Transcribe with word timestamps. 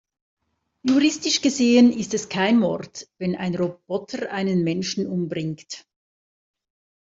Juristisch 0.81 1.43
gesehen 1.43 1.91
ist 1.93 2.15
es 2.15 2.27
kein 2.27 2.57
Mord, 2.57 3.07
wenn 3.19 3.35
ein 3.35 3.53
Roboter 3.53 4.31
einen 4.31 4.63
Menschen 4.63 5.05
umbringt. 5.05 5.85